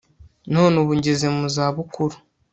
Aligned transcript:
none 0.53 0.75
ubu 0.81 0.91
ngeze 0.99 1.27
mu 1.35 1.45
zabukuru 1.55 2.15